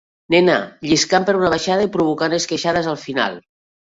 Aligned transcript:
Nena, 0.35 0.53
lliscant 0.91 1.27
per 1.27 1.35
una 1.41 1.51
baixada 1.55 1.85
i 1.87 1.91
provocant 1.97 2.35
esquitxades, 2.39 2.91
al 2.95 3.01
final. 3.07 3.37